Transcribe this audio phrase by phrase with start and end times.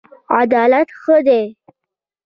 [0.39, 1.43] عدالت ښه دی.